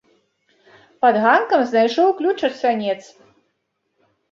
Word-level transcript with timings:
Пад 1.05 1.15
ганкам 1.25 1.61
знайшоў 1.73 2.09
ключ 2.23 2.39
ад 2.51 2.59
сянец. 2.65 2.99